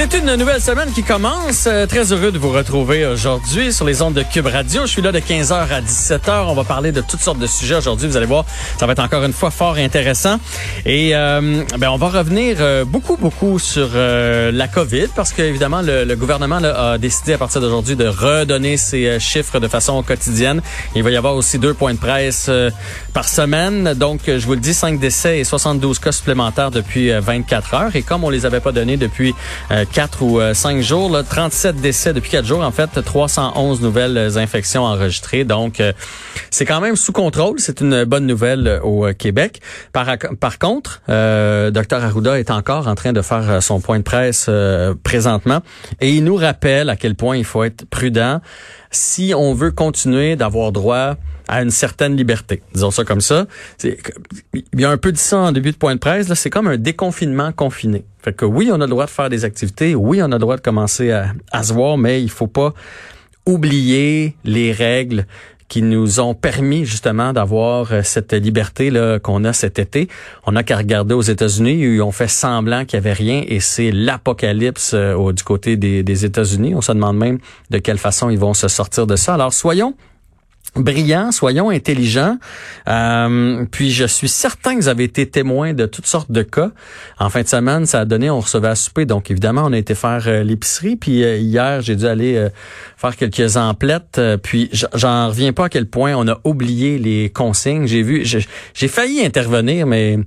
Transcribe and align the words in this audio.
C'est 0.00 0.18
une 0.18 0.34
nouvelle 0.36 0.62
semaine 0.62 0.90
qui 0.92 1.02
commence. 1.02 1.66
Euh, 1.66 1.84
très 1.84 2.10
heureux 2.10 2.32
de 2.32 2.38
vous 2.38 2.48
retrouver 2.48 3.04
aujourd'hui 3.04 3.70
sur 3.70 3.84
les 3.84 4.00
ondes 4.00 4.14
de 4.14 4.22
Cube 4.22 4.46
Radio. 4.46 4.86
Je 4.86 4.92
suis 4.92 5.02
là 5.02 5.12
de 5.12 5.18
15h 5.18 5.52
à 5.52 5.82
17h. 5.82 6.46
On 6.48 6.54
va 6.54 6.64
parler 6.64 6.90
de 6.90 7.02
toutes 7.02 7.20
sortes 7.20 7.38
de 7.38 7.46
sujets 7.46 7.74
aujourd'hui. 7.74 8.08
Vous 8.08 8.16
allez 8.16 8.24
voir, 8.24 8.46
ça 8.78 8.86
va 8.86 8.92
être 8.92 9.02
encore 9.02 9.22
une 9.24 9.34
fois 9.34 9.50
fort 9.50 9.76
intéressant. 9.76 10.40
Et 10.86 11.14
euh, 11.14 11.64
ben, 11.76 11.90
on 11.90 11.98
va 11.98 12.08
revenir 12.08 12.56
euh, 12.60 12.86
beaucoup, 12.86 13.18
beaucoup 13.18 13.58
sur 13.58 13.90
euh, 13.94 14.50
la 14.50 14.68
COVID 14.68 15.08
parce 15.14 15.34
qu'évidemment, 15.34 15.82
le, 15.82 16.04
le 16.04 16.16
gouvernement 16.16 16.64
a 16.64 16.96
décidé 16.96 17.34
à 17.34 17.38
partir 17.38 17.60
d'aujourd'hui 17.60 17.94
de 17.94 18.06
redonner 18.06 18.78
ses 18.78 19.20
chiffres 19.20 19.60
de 19.60 19.68
façon 19.68 20.02
quotidienne. 20.02 20.62
Il 20.96 21.02
va 21.02 21.10
y 21.10 21.16
avoir 21.18 21.36
aussi 21.36 21.58
deux 21.58 21.74
points 21.74 21.92
de 21.92 21.98
presse 21.98 22.50
par 23.12 23.28
semaine. 23.28 23.92
Donc, 23.92 24.22
je 24.28 24.46
vous 24.46 24.54
le 24.54 24.60
dis, 24.60 24.72
5 24.72 24.98
décès 24.98 25.40
et 25.40 25.44
72 25.44 25.98
cas 25.98 26.12
supplémentaires 26.12 26.70
depuis 26.70 27.10
24 27.10 27.74
heures. 27.74 27.96
Et 27.96 28.00
comme 28.00 28.24
on 28.24 28.30
les 28.30 28.46
avait 28.46 28.60
pas 28.60 28.72
donnés 28.72 28.96
depuis 28.96 29.34
4 29.92 30.22
ou 30.22 30.40
5 30.54 30.80
jours, 30.80 31.10
là, 31.10 31.22
37 31.22 31.76
décès 31.76 32.12
depuis 32.12 32.30
4 32.30 32.44
jours, 32.44 32.62
en 32.62 32.70
fait, 32.70 33.02
311 33.02 33.80
nouvelles 33.80 34.38
infections 34.38 34.84
enregistrées. 34.84 35.44
Donc, 35.44 35.82
c'est 36.50 36.64
quand 36.64 36.80
même 36.80 36.96
sous 36.96 37.12
contrôle. 37.12 37.58
C'est 37.58 37.80
une 37.80 38.04
bonne 38.04 38.26
nouvelle 38.26 38.80
au 38.82 39.06
Québec. 39.12 39.60
Par, 39.92 40.58
contre, 40.58 41.02
euh, 41.08 41.70
Dr 41.70 42.04
Arruda 42.04 42.38
est 42.38 42.50
encore 42.50 42.88
en 42.88 42.94
train 42.94 43.12
de 43.12 43.22
faire 43.22 43.62
son 43.62 43.80
point 43.80 43.98
de 43.98 44.04
presse 44.04 44.46
euh, 44.48 44.94
présentement 45.02 45.60
et 46.00 46.10
il 46.10 46.24
nous 46.24 46.36
rappelle 46.36 46.90
à 46.90 46.96
quel 46.96 47.14
point 47.14 47.36
il 47.36 47.44
faut 47.44 47.64
être 47.64 47.84
prudent 47.86 48.40
si 48.90 49.32
on 49.36 49.54
veut 49.54 49.70
continuer 49.70 50.36
d'avoir 50.36 50.72
droit 50.72 51.16
à 51.50 51.62
une 51.62 51.70
certaine 51.70 52.16
liberté. 52.16 52.62
Disons 52.72 52.90
ça 52.90 53.04
comme 53.04 53.20
ça. 53.20 53.46
Il 53.82 53.96
y 54.76 54.84
a 54.84 54.90
un 54.90 54.96
peu 54.96 55.12
de 55.12 55.18
ça 55.18 55.38
en 55.38 55.52
début 55.52 55.72
de 55.72 55.76
point 55.76 55.94
de 55.94 56.00
presse. 56.00 56.28
Là, 56.28 56.34
c'est 56.34 56.50
comme 56.50 56.68
un 56.68 56.76
déconfinement 56.76 57.52
confiné. 57.52 58.04
Fait 58.22 58.32
que 58.32 58.44
oui, 58.44 58.70
on 58.72 58.76
a 58.76 58.84
le 58.84 58.86
droit 58.86 59.06
de 59.06 59.10
faire 59.10 59.28
des 59.28 59.44
activités. 59.44 59.94
Oui, 59.94 60.22
on 60.22 60.26
a 60.26 60.28
le 60.28 60.38
droit 60.38 60.56
de 60.56 60.62
commencer 60.62 61.10
à, 61.10 61.32
à 61.50 61.62
se 61.62 61.72
voir, 61.72 61.98
mais 61.98 62.22
il 62.22 62.30
faut 62.30 62.46
pas 62.46 62.72
oublier 63.46 64.36
les 64.44 64.70
règles 64.70 65.26
qui 65.70 65.82
nous 65.82 66.18
ont 66.18 66.34
permis 66.34 66.84
justement 66.84 67.32
d'avoir 67.32 67.92
euh, 67.92 68.00
cette 68.02 68.32
liberté 68.32 68.90
là 68.90 69.18
qu'on 69.20 69.44
a 69.44 69.52
cet 69.52 69.78
été. 69.78 70.08
On 70.44 70.52
n'a 70.52 70.64
qu'à 70.64 70.76
regarder 70.76 71.14
aux 71.14 71.22
États-Unis 71.22 71.86
où 71.86 71.92
ils 71.92 72.02
ont 72.02 72.10
fait 72.10 72.28
semblant 72.28 72.84
qu'il 72.84 72.96
y 72.96 72.98
avait 72.98 73.12
rien 73.12 73.44
et 73.46 73.60
c'est 73.60 73.92
l'apocalypse 73.92 74.92
euh, 74.94 75.32
du 75.32 75.44
côté 75.44 75.76
des, 75.76 76.02
des 76.02 76.24
États-Unis. 76.24 76.74
On 76.74 76.80
se 76.80 76.90
demande 76.92 77.16
même 77.16 77.38
de 77.70 77.78
quelle 77.78 77.98
façon 77.98 78.30
ils 78.30 78.38
vont 78.38 78.52
se 78.52 78.66
sortir 78.66 79.06
de 79.06 79.14
ça. 79.14 79.34
Alors 79.34 79.54
soyons 79.54 79.94
brillants, 80.76 81.32
soyons 81.32 81.70
intelligents. 81.70 82.38
Euh, 82.88 83.64
puis 83.70 83.90
je 83.90 84.04
suis 84.04 84.28
certain 84.28 84.76
que 84.76 84.80
vous 84.80 84.88
avez 84.88 85.04
été 85.04 85.28
témoin 85.28 85.72
de 85.72 85.86
toutes 85.86 86.06
sortes 86.06 86.30
de 86.30 86.42
cas. 86.42 86.70
En 87.18 87.30
fin 87.30 87.42
de 87.42 87.48
semaine, 87.48 87.86
ça 87.86 88.00
a 88.00 88.04
donné, 88.04 88.30
on 88.30 88.40
recevait 88.40 88.68
à 88.68 88.74
souper. 88.74 89.04
Donc 89.06 89.30
évidemment, 89.30 89.62
on 89.64 89.72
a 89.72 89.78
été 89.78 89.94
faire 89.94 90.22
euh, 90.26 90.42
l'épicerie. 90.42 90.96
Puis 90.96 91.24
euh, 91.24 91.36
hier, 91.36 91.80
j'ai 91.80 91.96
dû 91.96 92.06
aller 92.06 92.48
faire 92.96 93.16
quelques 93.16 93.56
emplettes. 93.56 94.20
puis 94.42 94.70
j'en 94.94 95.28
reviens 95.28 95.52
pas 95.52 95.66
à 95.66 95.68
quel 95.68 95.86
point 95.86 96.14
on 96.14 96.28
a 96.28 96.38
oublié 96.44 96.98
les 96.98 97.30
consignes. 97.30 97.86
J'ai 97.86 98.02
vu, 98.02 98.24
j'ai 98.24 98.88
failli 98.88 99.24
intervenir, 99.24 99.86
mais 99.86 100.18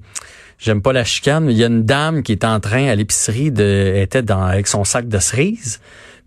j'aime 0.60 0.82
pas 0.82 0.94
la 0.94 1.04
chicane. 1.04 1.50
Il 1.50 1.58
y 1.58 1.64
a 1.64 1.68
une 1.68 1.84
dame 1.84 2.24
qui 2.24 2.32
est 2.32 2.46
en 2.46 2.60
train 2.60 2.88
à 2.88 2.96
l'épicerie 2.96 3.52
de, 3.52 3.94
était 3.96 4.30
avec 4.32 4.68
son 4.68 4.84
sac 4.84 5.08
de 5.08 5.20
cerises. 5.20 5.80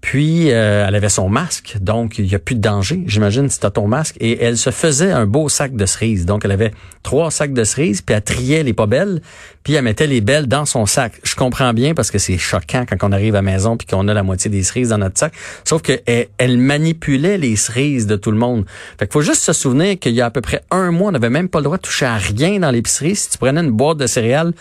Puis, 0.07 0.53
euh, 0.53 0.87
elle 0.87 0.95
avait 0.95 1.09
son 1.09 1.29
masque, 1.29 1.79
donc 1.81 2.19
il 2.19 2.27
n'y 2.27 2.35
a 2.37 2.39
plus 2.39 2.55
de 2.55 2.61
danger, 2.61 3.03
j'imagine, 3.09 3.51
si 3.51 3.59
tu 3.59 3.69
ton 3.69 3.89
masque. 3.89 4.15
Et 4.21 4.41
elle 4.41 4.57
se 4.57 4.71
faisait 4.71 5.11
un 5.11 5.27
beau 5.27 5.49
sac 5.49 5.75
de 5.75 5.85
cerises. 5.85 6.27
Donc, 6.27 6.45
elle 6.45 6.53
avait 6.53 6.71
trois 7.03 7.33
sacs 7.33 7.53
de 7.53 7.65
cerises, 7.65 8.03
puis 8.03 8.15
elle 8.15 8.23
triait 8.23 8.63
les 8.63 8.73
pas 8.73 8.87
belles, 8.87 9.21
puis 9.65 9.75
elle 9.75 9.83
mettait 9.83 10.07
les 10.07 10.21
belles 10.21 10.47
dans 10.47 10.65
son 10.65 10.87
sac. 10.87 11.15
Je 11.25 11.35
comprends 11.35 11.75
bien 11.75 11.93
parce 11.93 12.13
que 12.13 12.19
c'est 12.19 12.39
choquant 12.39 12.85
quand 12.89 12.97
on 13.03 13.11
arrive 13.11 13.35
à 13.35 13.39
la 13.39 13.43
maison 13.43 13.77
puis 13.77 13.89
qu'on 13.89 14.07
a 14.07 14.15
la 14.15 14.23
moitié 14.23 14.49
des 14.49 14.63
cerises 14.63 14.91
dans 14.91 14.99
notre 14.99 15.19
sac. 15.19 15.33
Sauf 15.65 15.83
qu'elle 15.83 16.29
elle 16.39 16.57
manipulait 16.57 17.37
les 17.37 17.57
cerises 17.57 18.07
de 18.07 18.15
tout 18.15 18.31
le 18.31 18.39
monde. 18.39 18.65
Fait 19.01 19.09
qu'il 19.09 19.13
faut 19.13 19.23
juste 19.23 19.43
se 19.43 19.53
souvenir 19.53 19.99
qu'il 19.99 20.13
y 20.13 20.21
a 20.21 20.27
à 20.27 20.31
peu 20.31 20.41
près 20.41 20.63
un 20.71 20.93
mois, 20.93 21.09
on 21.09 21.13
n'avait 21.13 21.31
même 21.31 21.49
pas 21.49 21.59
le 21.59 21.65
droit 21.65 21.79
de 21.79 21.83
toucher 21.83 22.07
à 22.07 22.15
rien 22.15 22.61
dans 22.61 22.71
l'épicerie. 22.71 23.17
Si 23.17 23.29
tu 23.29 23.39
prenais 23.39 23.61
une 23.61 23.73
boîte 23.73 23.99
de 23.99 24.07
céréales, 24.07 24.53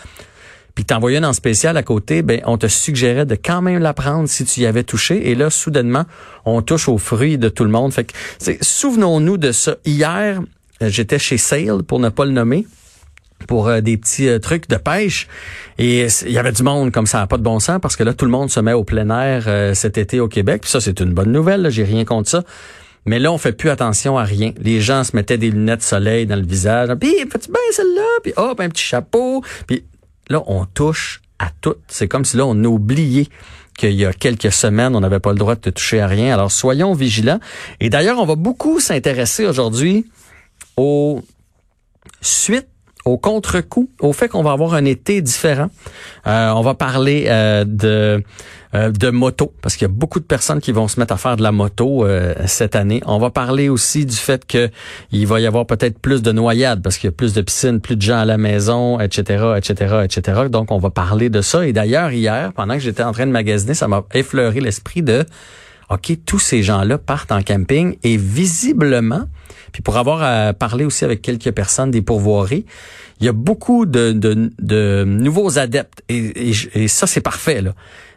puis 0.76 0.84
t'envoyais 0.84 1.18
une 1.18 1.24
en 1.24 1.32
spécial 1.32 1.76
à 1.78 1.82
côté, 1.82 2.20
ben 2.20 2.40
on 2.44 2.58
te 2.58 2.68
suggérait 2.68 3.24
de 3.24 3.34
quand 3.34 3.62
même 3.62 3.80
la 3.80 3.94
prendre 3.94 4.28
si 4.28 4.44
tu 4.44 4.60
y 4.60 4.66
avais 4.66 4.84
touché. 4.84 5.30
Et 5.30 5.34
là, 5.34 5.48
soudainement, 5.48 6.04
on 6.44 6.60
touche 6.60 6.88
aux 6.88 6.98
fruits 6.98 7.38
de 7.38 7.48
tout 7.48 7.64
le 7.64 7.70
monde. 7.70 7.92
Fait 7.94 8.04
que 8.04 8.12
souvenons-nous 8.60 9.38
de 9.38 9.52
ça. 9.52 9.76
Hier, 9.86 10.40
euh, 10.82 10.88
j'étais 10.90 11.18
chez 11.18 11.38
Sale 11.38 11.82
pour 11.82 11.98
ne 11.98 12.10
pas 12.10 12.26
le 12.26 12.32
nommer 12.32 12.66
pour 13.48 13.68
euh, 13.68 13.80
des 13.80 13.96
petits 13.96 14.28
euh, 14.28 14.38
trucs 14.38 14.68
de 14.68 14.76
pêche 14.76 15.28
et 15.78 16.06
il 16.26 16.32
y 16.32 16.38
avait 16.38 16.52
du 16.52 16.62
monde 16.62 16.92
comme 16.92 17.06
ça 17.06 17.26
pas 17.26 17.36
de 17.36 17.42
bon 17.42 17.60
sens 17.60 17.78
parce 17.82 17.94
que 17.94 18.02
là 18.02 18.14
tout 18.14 18.24
le 18.24 18.30
monde 18.30 18.50
se 18.50 18.60
met 18.60 18.72
au 18.72 18.82
plein 18.82 19.10
air 19.10 19.76
cet 19.76 19.98
été 19.98 20.20
au 20.20 20.28
Québec 20.28 20.62
puis 20.62 20.70
ça 20.70 20.80
c'est 20.80 21.00
une 21.00 21.12
bonne 21.12 21.32
nouvelle 21.32 21.68
j'ai 21.70 21.84
rien 21.84 22.06
contre 22.06 22.30
ça 22.30 22.44
mais 23.06 23.20
là, 23.20 23.32
on 23.32 23.38
fait 23.38 23.52
plus 23.52 23.70
attention 23.70 24.18
à 24.18 24.24
rien. 24.24 24.52
Les 24.58 24.80
gens 24.80 25.04
se 25.04 25.14
mettaient 25.14 25.38
des 25.38 25.50
lunettes 25.50 25.82
soleil 25.82 26.26
dans 26.26 26.34
le 26.34 26.44
visage. 26.44 26.88
Puis, 27.00 27.14
fais-tu 27.30 27.52
bien 27.52 27.60
celle-là? 27.70 28.02
Puis, 28.24 28.32
hop, 28.36 28.58
un 28.58 28.68
petit 28.68 28.82
chapeau. 28.82 29.44
Puis, 29.68 29.84
Là, 30.28 30.42
on 30.46 30.64
touche 30.66 31.20
à 31.38 31.50
tout. 31.60 31.74
C'est 31.88 32.08
comme 32.08 32.24
si 32.24 32.36
là, 32.36 32.46
on 32.46 32.64
a 32.64 32.66
oublié 32.66 33.28
qu'il 33.76 33.92
y 33.92 34.04
a 34.06 34.12
quelques 34.12 34.52
semaines, 34.52 34.96
on 34.96 35.00
n'avait 35.00 35.20
pas 35.20 35.32
le 35.32 35.38
droit 35.38 35.54
de 35.54 35.70
toucher 35.70 36.00
à 36.00 36.06
rien. 36.06 36.32
Alors, 36.32 36.50
soyons 36.50 36.94
vigilants. 36.94 37.40
Et 37.80 37.90
d'ailleurs, 37.90 38.18
on 38.18 38.26
va 38.26 38.36
beaucoup 38.36 38.80
s'intéresser 38.80 39.46
aujourd'hui 39.46 40.06
aux 40.76 41.22
suites 42.20 42.68
au 43.06 43.18
contre-coup, 43.18 43.88
au 44.00 44.12
fait 44.12 44.28
qu'on 44.28 44.42
va 44.42 44.50
avoir 44.50 44.74
un 44.74 44.84
été 44.84 45.22
différent. 45.22 45.68
Euh, 46.26 46.50
on 46.50 46.60
va 46.60 46.74
parler 46.74 47.26
euh, 47.28 47.64
de 47.64 48.22
euh, 48.74 48.90
de 48.90 49.10
moto 49.10 49.54
parce 49.62 49.76
qu'il 49.76 49.86
y 49.86 49.90
a 49.90 49.94
beaucoup 49.94 50.18
de 50.18 50.24
personnes 50.24 50.60
qui 50.60 50.72
vont 50.72 50.88
se 50.88 50.98
mettre 50.98 51.14
à 51.14 51.16
faire 51.16 51.36
de 51.36 51.42
la 51.42 51.52
moto 51.52 52.04
cette 52.46 52.74
année. 52.74 53.00
On 53.06 53.18
va 53.18 53.30
parler 53.30 53.68
aussi 53.68 54.04
du 54.04 54.16
fait 54.16 54.44
que 54.44 54.70
il 55.12 55.26
va 55.26 55.40
y 55.40 55.46
avoir 55.46 55.66
peut-être 55.66 55.98
plus 56.00 56.20
de 56.20 56.32
noyades 56.32 56.82
parce 56.82 56.98
qu'il 56.98 57.06
y 57.06 57.12
a 57.12 57.12
plus 57.12 57.32
de 57.32 57.42
piscines, 57.42 57.80
plus 57.80 57.96
de 57.96 58.02
gens 58.02 58.18
à 58.18 58.24
la 58.24 58.38
maison, 58.38 58.98
etc., 59.00 59.52
etc., 59.56 60.00
etc. 60.04 60.42
Donc 60.50 60.72
on 60.72 60.78
va 60.78 60.90
parler 60.90 61.30
de 61.30 61.40
ça. 61.40 61.64
Et 61.64 61.72
d'ailleurs 61.72 62.10
hier, 62.10 62.52
pendant 62.52 62.74
que 62.74 62.80
j'étais 62.80 63.04
en 63.04 63.12
train 63.12 63.26
de 63.26 63.32
magasiner, 63.32 63.74
ça 63.74 63.86
m'a 63.86 64.04
effleuré 64.12 64.60
l'esprit 64.60 65.02
de 65.02 65.24
OK, 65.90 66.12
tous 66.26 66.38
ces 66.38 66.62
gens-là 66.62 66.98
partent 66.98 67.32
en 67.32 67.42
camping 67.42 67.96
et 68.02 68.16
visiblement, 68.16 69.26
puis 69.72 69.82
pour 69.82 69.96
avoir 69.96 70.54
parlé 70.54 70.84
aussi 70.84 71.04
avec 71.04 71.22
quelques 71.22 71.52
personnes 71.52 71.90
des 71.90 72.02
pourvoiries, 72.02 72.66
il 73.20 73.26
y 73.26 73.28
a 73.28 73.32
beaucoup 73.32 73.86
de, 73.86 75.04
nouveaux 75.04 75.58
adeptes 75.58 76.02
et, 76.08 76.88
ça, 76.88 77.06
c'est 77.06 77.20
parfait. 77.20 77.62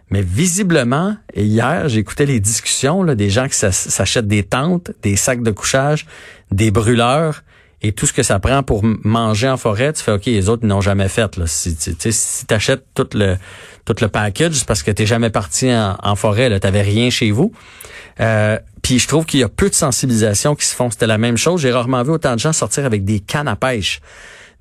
Mais 0.09 0.21
visiblement, 0.21 1.15
et 1.33 1.43
hier, 1.43 1.87
j'écoutais 1.87 2.25
les 2.25 2.39
discussions 2.39 3.03
là, 3.03 3.13
des 3.13 3.29
gens 3.29 3.47
qui 3.47 3.55
s'achètent 3.55 4.27
des 4.27 4.43
tentes, 4.43 4.91
des 5.03 5.15
sacs 5.15 5.43
de 5.43 5.51
couchage, 5.51 6.07
des 6.51 6.71
brûleurs 6.71 7.43
et 7.81 7.93
tout 7.93 8.05
ce 8.05 8.13
que 8.13 8.23
ça 8.23 8.39
prend 8.39 8.61
pour 8.61 8.83
manger 8.83 9.49
en 9.49 9.57
forêt, 9.57 9.93
tu 9.93 10.03
fais 10.03 10.11
OK, 10.11 10.25
les 10.25 10.49
autres 10.49 10.65
n'ont 10.65 10.81
jamais 10.81 11.07
fait. 11.07 11.37
Là. 11.37 11.47
Si 11.47 11.75
tu 11.75 12.11
si 12.11 12.45
achètes 12.49 12.85
tout 12.93 13.07
le 13.13 13.37
tout 13.85 13.95
le 14.01 14.07
package, 14.07 14.65
parce 14.65 14.83
que 14.83 14.91
tu 14.91 15.05
jamais 15.05 15.29
parti 15.29 15.71
en, 15.73 16.15
forêt, 16.15 16.59
tu 16.59 16.67
n'avais 16.67 16.81
rien 16.81 17.09
chez 17.09 17.31
vous. 17.31 17.51
Euh, 18.19 18.59
puis 18.81 18.99
je 18.99 19.07
trouve 19.07 19.25
qu'il 19.25 19.39
y 19.39 19.43
a 19.43 19.49
peu 19.49 19.69
de 19.69 19.73
sensibilisation 19.73 20.55
qui 20.55 20.65
se 20.65 20.75
font. 20.75 20.91
C'était 20.91 21.07
la 21.07 21.17
même 21.17 21.37
chose. 21.37 21.61
J'ai 21.61 21.71
rarement 21.71 22.03
vu 22.03 22.11
autant 22.11 22.33
de 22.33 22.39
gens 22.39 22.53
sortir 22.53 22.85
avec 22.85 23.03
des 23.03 23.19
cannes 23.19 23.47
à 23.47 23.55
pêche. 23.55 24.01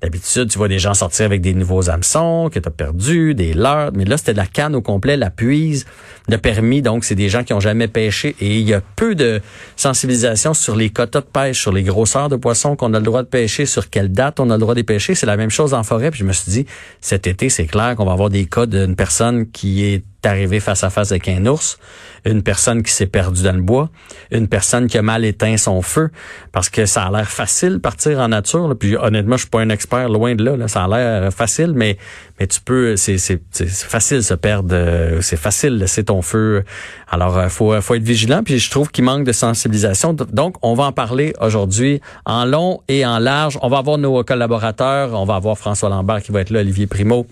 D'habitude, 0.01 0.49
tu 0.49 0.57
vois 0.57 0.69
des 0.69 0.79
gens 0.79 0.93
sortir 0.93 1.25
avec 1.25 1.41
des 1.41 1.53
nouveaux 1.53 1.89
hameçons 1.89 2.49
que 2.49 2.57
tu 2.57 2.65
as 2.65 2.71
perdus, 2.71 3.35
des 3.35 3.53
leurres, 3.53 3.91
mais 3.93 4.05
là, 4.05 4.15
c'était 4.15 4.31
de 4.31 4.37
la 4.37 4.45
canne 4.45 4.73
au 4.73 4.81
complet, 4.81 5.17
la 5.17 5.29
puise, 5.29 5.85
le 6.29 6.37
permis. 6.37 6.81
Donc, 6.81 7.03
c'est 7.03 7.15
des 7.15 7.27
gens 7.27 7.43
qui 7.43 7.51
ont 7.51 7.59
jamais 7.59 7.89
pêché 7.89 8.33
et 8.39 8.59
il 8.59 8.67
y 8.67 8.73
a 8.73 8.79
peu 8.95 9.13
de 9.13 9.41
sensibilisation 9.75 10.53
sur 10.53 10.77
les 10.77 10.89
quotas 10.89 11.19
de 11.19 11.25
pêche, 11.25 11.59
sur 11.59 11.73
les 11.73 11.83
grosseurs 11.83 12.29
de 12.29 12.37
poissons 12.37 12.77
qu'on 12.77 12.93
a 12.93 12.99
le 12.99 13.03
droit 13.03 13.23
de 13.23 13.27
pêcher, 13.27 13.65
sur 13.65 13.89
quelle 13.89 14.09
date 14.09 14.39
on 14.39 14.49
a 14.51 14.53
le 14.53 14.59
droit 14.61 14.73
de 14.73 14.81
pêcher. 14.83 15.15
C'est 15.15 15.25
la 15.25 15.35
même 15.35 15.49
chose 15.49 15.73
en 15.73 15.83
forêt. 15.83 16.11
Puis 16.11 16.21
je 16.21 16.25
me 16.25 16.31
suis 16.31 16.49
dit, 16.49 16.65
cet 17.01 17.27
été, 17.27 17.49
c'est 17.49 17.65
clair 17.65 17.97
qu'on 17.97 18.05
va 18.05 18.13
avoir 18.13 18.29
des 18.29 18.45
cas 18.45 18.67
d'une 18.67 18.95
personne 18.95 19.51
qui 19.51 19.83
est 19.83 20.05
arrivé 20.27 20.59
face 20.59 20.83
à 20.83 20.89
face 20.89 21.11
avec 21.11 21.27
un 21.27 21.45
ours, 21.45 21.77
une 22.25 22.43
personne 22.43 22.83
qui 22.83 22.91
s'est 22.91 23.05
perdue 23.05 23.43
dans 23.43 23.55
le 23.55 23.61
bois, 23.61 23.89
une 24.31 24.47
personne 24.47 24.87
qui 24.87 24.97
a 24.97 25.01
mal 25.01 25.23
éteint 25.23 25.55
son 25.57 25.81
feu, 25.81 26.09
parce 26.51 26.69
que 26.69 26.85
ça 26.85 27.03
a 27.03 27.11
l'air 27.11 27.29
facile 27.29 27.79
partir 27.79 28.19
en 28.19 28.29
nature. 28.29 28.75
Puis 28.77 28.95
honnêtement, 28.97 29.37
je 29.37 29.41
suis 29.41 29.49
pas 29.49 29.61
un 29.61 29.69
expert 29.69 30.09
loin 30.09 30.35
de 30.35 30.43
là. 30.43 30.67
Ça 30.67 30.83
a 30.83 30.87
l'air 30.87 31.33
facile, 31.33 31.73
mais 31.75 31.97
mais 32.39 32.47
tu 32.47 32.59
peux, 32.61 32.95
c'est 32.95 33.17
c'est 33.17 33.39
facile 33.69 34.23
se 34.23 34.33
perdre, 34.33 34.69
euh, 34.73 35.21
c'est 35.21 35.37
facile 35.37 35.77
laisser 35.77 36.03
ton 36.03 36.21
feu. 36.21 36.63
Alors 37.09 37.37
euh, 37.37 37.49
faut 37.49 37.79
faut 37.81 37.95
être 37.95 38.03
vigilant. 38.03 38.43
Puis 38.43 38.59
je 38.59 38.69
trouve 38.69 38.91
qu'il 38.91 39.03
manque 39.03 39.23
de 39.23 39.31
sensibilisation. 39.31 40.13
Donc 40.13 40.55
on 40.61 40.73
va 40.73 40.85
en 40.85 40.91
parler 40.91 41.33
aujourd'hui 41.41 42.01
en 42.25 42.45
long 42.45 42.81
et 42.87 43.05
en 43.05 43.19
large. 43.19 43.57
On 43.61 43.69
va 43.69 43.77
avoir 43.77 43.97
nos 43.97 44.23
collaborateurs. 44.23 45.13
On 45.13 45.25
va 45.25 45.35
avoir 45.35 45.57
François 45.57 45.89
Lambert 45.89 46.21
qui 46.21 46.31
va 46.31 46.41
être 46.41 46.49
là, 46.49 46.59
Olivier 46.59 46.87
Primo 46.87 47.25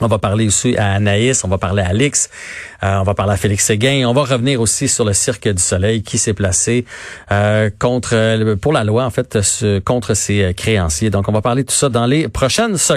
On 0.00 0.08
va 0.08 0.18
parler 0.18 0.46
aussi 0.46 0.76
à 0.76 0.92
Anaïs, 0.92 1.42
on 1.44 1.48
va 1.48 1.56
parler 1.56 1.82
à 1.82 1.88
Alix, 1.88 2.28
euh, 2.82 2.98
on 2.98 3.02
va 3.02 3.14
parler 3.14 3.32
à 3.32 3.36
Félix 3.38 3.64
Séguin. 3.64 4.06
On 4.06 4.12
va 4.12 4.24
revenir 4.24 4.60
aussi 4.60 4.88
sur 4.88 5.06
le 5.06 5.14
Cirque 5.14 5.48
du 5.48 5.62
Soleil 5.62 6.02
qui 6.02 6.18
s'est 6.18 6.34
placé 6.34 6.84
euh, 7.32 7.70
contre 7.78 8.54
pour 8.56 8.74
la 8.74 8.84
loi, 8.84 9.06
en 9.06 9.10
fait, 9.10 9.38
contre 9.84 10.12
ses 10.12 10.52
créanciers. 10.54 11.08
Donc, 11.08 11.28
on 11.28 11.32
va 11.32 11.40
parler 11.40 11.62
de 11.62 11.68
tout 11.68 11.74
ça 11.74 11.88
dans 11.88 12.04
les 12.04 12.28
prochaines 12.28 12.76
secondes. 12.76 12.84